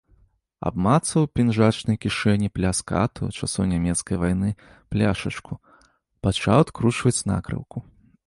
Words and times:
Абмацаў 0.69 1.19
у 1.25 1.27
пінжачнай 1.39 1.97
кішэні 2.05 2.47
пляскатую, 2.55 3.29
часоў 3.37 3.63
нямецкай 3.75 4.15
вайны, 4.23 4.49
пляшачку, 4.95 5.53
пачаў 6.29 6.57
адкручваць 6.65 7.25
накрыўку. 7.33 7.77